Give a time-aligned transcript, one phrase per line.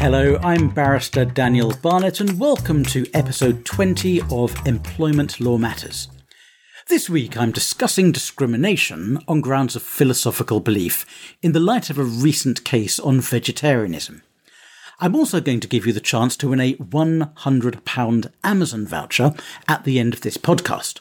[0.00, 6.06] Hello, I'm Barrister Daniel Barnett, and welcome to episode 20 of Employment Law Matters.
[6.86, 12.04] This week I'm discussing discrimination on grounds of philosophical belief in the light of a
[12.04, 14.22] recent case on vegetarianism.
[15.00, 19.34] I'm also going to give you the chance to win a £100 Amazon voucher
[19.66, 21.00] at the end of this podcast.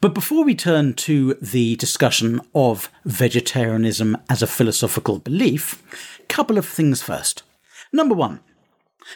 [0.00, 5.80] But before we turn to the discussion of vegetarianism as a philosophical belief,
[6.28, 7.44] couple of things first.
[7.92, 8.40] Number one,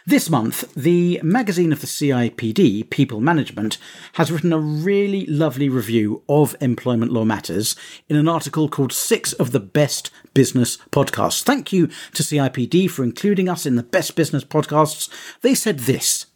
[0.07, 3.77] this month, the magazine of the CIPD, People Management,
[4.15, 7.75] has written a really lovely review of Employment Law Matters
[8.09, 11.43] in an article called Six of the Best Business Podcasts.
[11.43, 15.11] Thank you to CIPD for including us in the Best Business Podcasts.
[15.43, 16.27] They said this.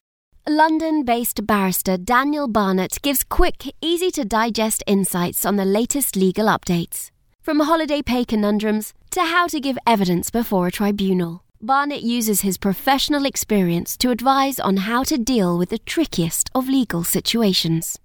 [0.47, 6.47] London based barrister Daniel Barnett gives quick, easy to digest insights on the latest legal
[6.47, 7.11] updates.
[7.41, 11.44] From holiday pay conundrums to how to give evidence before a tribunal.
[11.65, 16.69] Barnett uses his professional experience to advise on how to deal with the trickiest of
[16.69, 17.99] legal situations.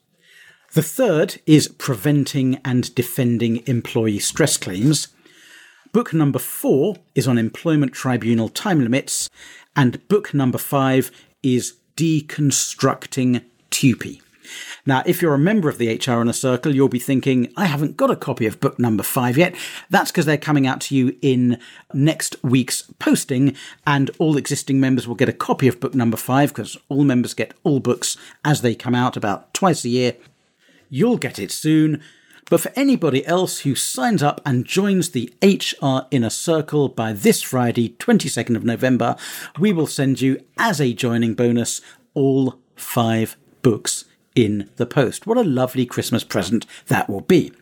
[0.73, 5.07] The third is Preventing and Defending Employee Stress Claims.
[5.93, 9.29] Book number four is on Employment Tribunal Time Limits.
[9.75, 11.11] And book number five
[11.43, 14.19] is Deconstructing TUPE.
[14.87, 17.95] Now, if you're a member of the HR Inner Circle, you'll be thinking, I haven't
[17.95, 19.55] got a copy of book number five yet.
[19.91, 21.59] That's because they're coming out to you in
[21.93, 23.55] next week's posting,
[23.85, 27.35] and all existing members will get a copy of book number five because all members
[27.35, 30.15] get all books as they come out about twice a year.
[30.89, 32.01] You'll get it soon.
[32.53, 37.41] But for anybody else who signs up and joins the HR Inner Circle by this
[37.41, 39.15] Friday, 22nd of November,
[39.57, 41.81] we will send you, as a joining bonus,
[42.13, 44.05] all five books
[44.35, 45.25] in the post.
[45.25, 47.53] What a lovely Christmas present that will be.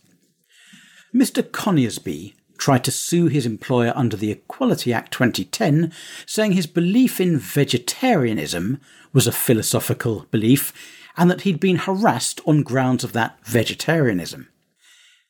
[1.15, 1.41] Mr.
[1.41, 5.91] Conisbee tried to sue his employer under the Equality Act 2010,
[6.27, 8.79] saying his belief in vegetarianism
[9.13, 10.73] was a philosophical belief
[11.17, 14.47] and that he'd been harassed on grounds of that vegetarianism.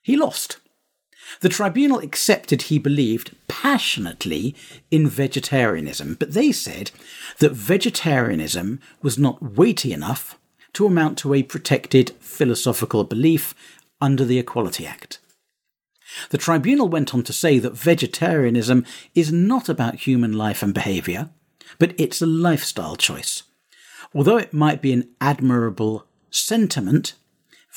[0.01, 0.57] He lost.
[1.41, 4.55] The tribunal accepted he believed passionately
[4.91, 6.91] in vegetarianism, but they said
[7.39, 10.37] that vegetarianism was not weighty enough
[10.73, 13.53] to amount to a protected philosophical belief
[13.99, 15.19] under the Equality Act.
[16.29, 21.29] The tribunal went on to say that vegetarianism is not about human life and behaviour,
[21.79, 23.43] but it's a lifestyle choice.
[24.13, 27.13] Although it might be an admirable sentiment,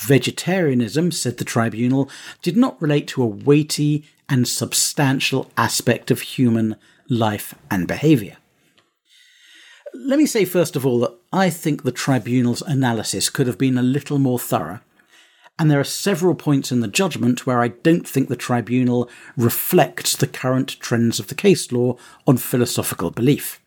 [0.00, 2.10] vegetarianism, said the tribunal,
[2.42, 6.76] did not relate to a weighty and substantial aspect of human
[7.08, 8.36] life and behaviour.
[9.92, 13.76] Let me say first of all that I think the tribunal's analysis could have been
[13.76, 14.80] a little more thorough,
[15.58, 20.16] and there are several points in the judgment where I don't think the tribunal reflects
[20.16, 21.96] the current trends of the case law
[22.26, 23.60] on philosophical belief.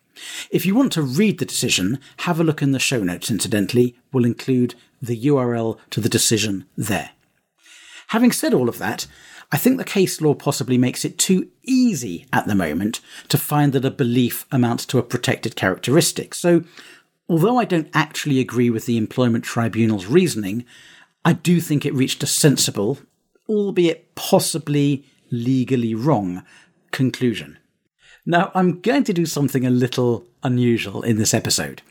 [0.51, 3.95] If you want to read the decision, have a look in the show notes, incidentally.
[4.12, 7.12] We'll include the URL to the decision there.
[8.07, 9.07] Having said all of that,
[9.51, 13.74] I think the case law possibly makes it too easy at the moment to find
[13.74, 16.33] that a belief amounts to a protected characteristic.
[16.33, 16.63] So,
[17.30, 20.65] although I don't actually agree with the Employment Tribunal's reasoning,
[21.25, 23.00] I do think it reached a sensible,
[23.48, 26.44] albeit possibly legally wrong,
[26.92, 27.57] conclusion.
[28.25, 31.81] Now, I'm going to do something a little unusual in this episode.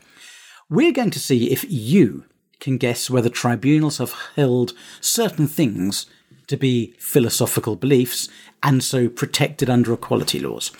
[0.67, 2.25] We're going to see if you
[2.59, 6.07] can guess whether tribunals have held certain things
[6.47, 8.29] to be philosophical beliefs
[8.63, 10.71] and so protected under equality laws.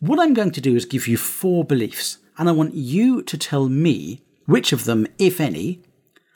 [0.00, 3.38] What I'm going to do is give you four beliefs, and I want you to
[3.38, 5.82] tell me which of them, if any,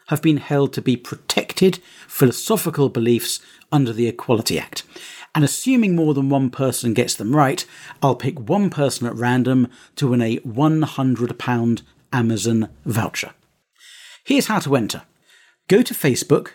[0.09, 3.41] have been held to be protected philosophical beliefs
[3.73, 4.83] under the Equality Act.
[5.35, 7.67] And assuming more than one person gets them right,
[8.03, 13.33] I'll pick one person at random to win a £100 Amazon voucher.
[14.25, 15.03] Here's how to enter
[15.69, 16.51] go to Facebook,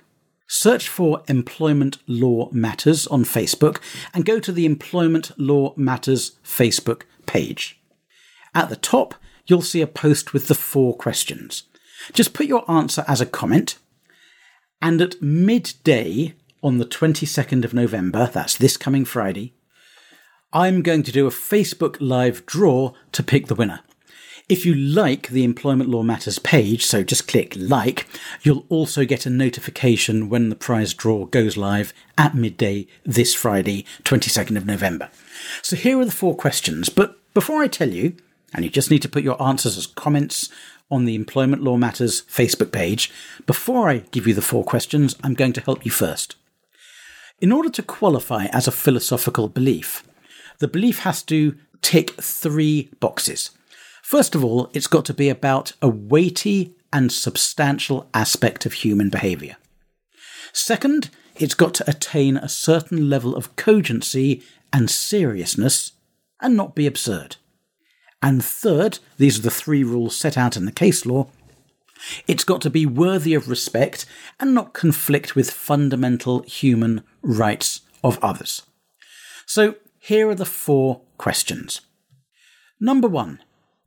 [0.47, 3.79] search for Employment Law Matters on Facebook,
[4.13, 7.79] and go to the Employment Law Matters Facebook page.
[8.55, 9.15] At the top,
[9.45, 11.63] you'll see a post with the four questions.
[12.13, 13.77] Just put your answer as a comment,
[14.81, 19.53] and at midday on the 22nd of November, that's this coming Friday,
[20.51, 23.81] I'm going to do a Facebook Live draw to pick the winner.
[24.47, 28.07] If you like the Employment Law Matters page, so just click like,
[28.41, 33.85] you'll also get a notification when the prize draw goes live at midday this Friday,
[34.05, 35.11] 22nd of November.
[35.61, 38.15] So here are the four questions, but before I tell you,
[38.53, 40.49] and you just need to put your answers as comments
[40.91, 43.11] on the Employment Law Matters Facebook page,
[43.45, 46.35] before I give you the four questions, I'm going to help you first.
[47.39, 50.03] In order to qualify as a philosophical belief,
[50.57, 53.51] the belief has to tick three boxes.
[54.01, 59.09] First of all, it's got to be about a weighty and substantial aspect of human
[59.09, 59.55] behaviour.
[60.51, 64.43] Second, it's got to attain a certain level of cogency
[64.73, 65.93] and seriousness
[66.41, 67.37] and not be absurd.
[68.21, 71.29] And third, these are the three rules set out in the case law,
[72.27, 74.05] it's got to be worthy of respect
[74.39, 78.63] and not conflict with fundamental human rights of others.
[79.45, 81.81] So here are the four questions.
[82.79, 83.39] Number one,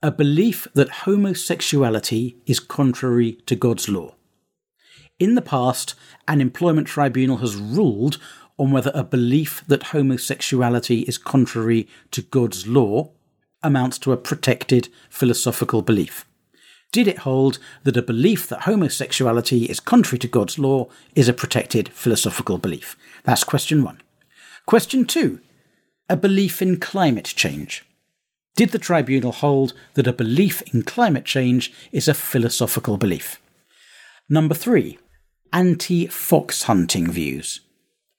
[0.03, 4.15] a belief that homosexuality is contrary to God's law.
[5.19, 5.95] In the past,
[6.27, 8.19] an employment tribunal has ruled
[8.59, 13.13] on whether a belief that homosexuality is contrary to God's law
[13.63, 16.25] amounts to a protected philosophical belief.
[16.93, 21.33] Did it hold that a belief that homosexuality is contrary to God's law is a
[21.33, 22.97] protected philosophical belief?
[23.25, 24.01] That's question one.
[24.67, 25.41] Question two
[26.09, 27.87] a belief in climate change.
[28.55, 33.41] Did the tribunal hold that a belief in climate change is a philosophical belief?
[34.29, 34.99] Number three,
[35.53, 37.61] anti fox hunting views.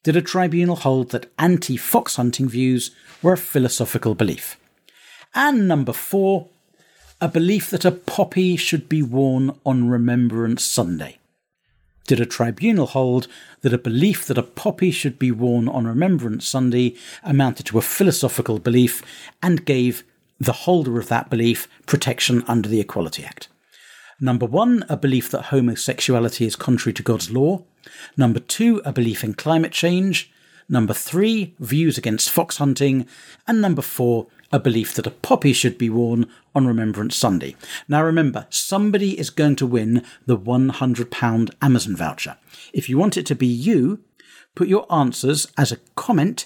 [0.01, 2.91] Did a tribunal hold that anti fox hunting views
[3.21, 4.57] were a philosophical belief?
[5.35, 6.47] And number four,
[7.19, 11.17] a belief that a poppy should be worn on Remembrance Sunday.
[12.05, 13.27] Did a tribunal hold
[13.61, 17.81] that a belief that a poppy should be worn on Remembrance Sunday amounted to a
[17.81, 19.01] philosophical belief
[19.41, 20.03] and gave
[20.39, 23.47] the holder of that belief protection under the Equality Act?
[24.19, 27.63] Number one, a belief that homosexuality is contrary to God's law.
[28.17, 30.31] Number two, a belief in climate change.
[30.69, 33.07] Number three, views against fox hunting.
[33.47, 37.55] And number four, a belief that a poppy should be worn on Remembrance Sunday.
[37.87, 42.37] Now remember, somebody is going to win the £100 Amazon voucher.
[42.71, 43.99] If you want it to be you,
[44.53, 46.45] put your answers as a comment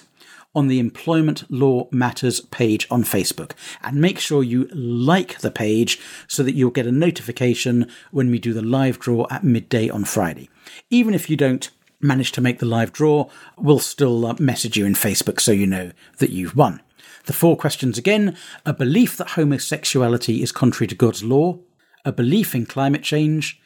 [0.54, 3.52] on the Employment Law Matters page on Facebook.
[3.82, 8.38] And make sure you like the page so that you'll get a notification when we
[8.38, 10.48] do the live draw at midday on Friday.
[10.88, 13.28] Even if you don't manage to make the live draw,
[13.58, 16.80] we'll still uh, message you in Facebook so you know that you've won.
[17.28, 21.58] The four questions again a belief that homosexuality is contrary to God's law,
[22.02, 23.60] a belief in climate change,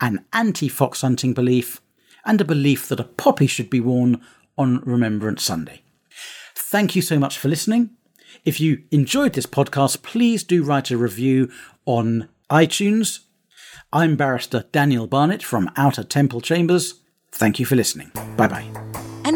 [0.00, 1.80] an anti fox hunting belief,
[2.24, 4.20] and a belief that a poppy should be worn
[4.56, 5.82] on Remembrance Sunday.
[6.54, 7.90] Thank you so much for listening.
[8.44, 11.50] If you enjoyed this podcast, please do write a review
[11.86, 13.24] on iTunes.
[13.92, 17.00] I'm barrister Daniel Barnett from Outer Temple Chambers.
[17.32, 18.12] Thank you for listening.
[18.36, 18.87] Bye bye.